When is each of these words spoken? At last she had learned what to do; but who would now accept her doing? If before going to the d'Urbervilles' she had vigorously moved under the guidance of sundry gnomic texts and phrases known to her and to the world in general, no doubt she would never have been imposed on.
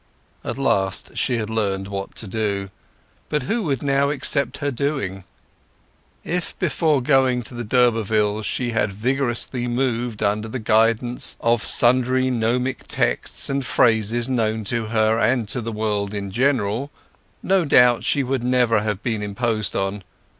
At 0.43 0.57
last 0.57 1.15
she 1.15 1.37
had 1.37 1.51
learned 1.51 1.87
what 1.87 2.15
to 2.15 2.25
do; 2.27 2.69
but 3.29 3.43
who 3.43 3.61
would 3.61 3.83
now 3.83 4.09
accept 4.09 4.57
her 4.57 4.71
doing? 4.71 5.25
If 6.23 6.57
before 6.57 7.03
going 7.03 7.43
to 7.43 7.53
the 7.53 7.63
d'Urbervilles' 7.63 8.43
she 8.47 8.71
had 8.71 8.91
vigorously 8.91 9.67
moved 9.67 10.23
under 10.23 10.47
the 10.47 10.57
guidance 10.57 11.37
of 11.39 11.63
sundry 11.63 12.31
gnomic 12.31 12.87
texts 12.87 13.47
and 13.47 13.63
phrases 13.63 14.27
known 14.27 14.63
to 14.63 14.87
her 14.87 15.19
and 15.19 15.47
to 15.49 15.61
the 15.61 15.71
world 15.71 16.15
in 16.15 16.31
general, 16.31 16.89
no 17.43 17.63
doubt 17.63 18.03
she 18.03 18.23
would 18.23 18.41
never 18.41 18.81
have 18.81 19.03
been 19.03 19.21
imposed 19.21 19.75
on. 19.75 20.03